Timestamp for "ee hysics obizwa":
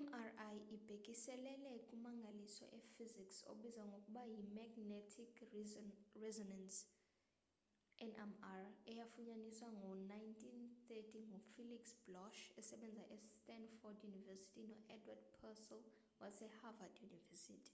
2.76-3.84